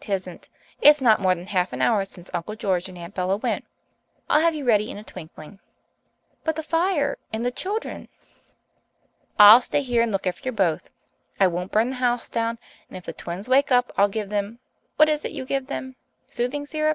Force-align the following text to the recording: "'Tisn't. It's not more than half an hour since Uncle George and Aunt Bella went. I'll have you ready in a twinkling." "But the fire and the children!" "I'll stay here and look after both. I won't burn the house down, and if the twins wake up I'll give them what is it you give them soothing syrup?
"'Tisn't. 0.00 0.48
It's 0.80 1.02
not 1.02 1.20
more 1.20 1.34
than 1.34 1.48
half 1.48 1.74
an 1.74 1.82
hour 1.82 2.06
since 2.06 2.30
Uncle 2.32 2.56
George 2.56 2.88
and 2.88 2.96
Aunt 2.96 3.14
Bella 3.14 3.36
went. 3.36 3.66
I'll 4.30 4.40
have 4.40 4.54
you 4.54 4.64
ready 4.64 4.90
in 4.90 4.96
a 4.96 5.04
twinkling." 5.04 5.58
"But 6.42 6.56
the 6.56 6.62
fire 6.62 7.18
and 7.34 7.44
the 7.44 7.50
children!" 7.50 8.08
"I'll 9.38 9.60
stay 9.60 9.82
here 9.82 10.00
and 10.00 10.10
look 10.10 10.26
after 10.26 10.50
both. 10.50 10.88
I 11.38 11.48
won't 11.48 11.70
burn 11.70 11.90
the 11.90 11.96
house 11.96 12.30
down, 12.30 12.58
and 12.88 12.96
if 12.96 13.04
the 13.04 13.12
twins 13.12 13.46
wake 13.46 13.70
up 13.70 13.92
I'll 13.98 14.08
give 14.08 14.30
them 14.30 14.58
what 14.96 15.10
is 15.10 15.22
it 15.26 15.32
you 15.32 15.44
give 15.44 15.66
them 15.66 15.96
soothing 16.30 16.64
syrup? 16.64 16.86